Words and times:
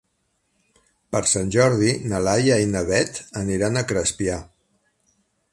Per 1.15 1.21
Sant 1.31 1.51
Jordi 1.57 1.93
na 2.13 2.23
Lia 2.29 2.57
i 2.65 2.71
na 2.71 2.83
Beth 2.89 3.23
aniran 3.45 3.77
a 3.83 3.87
Crespià. 3.93 4.43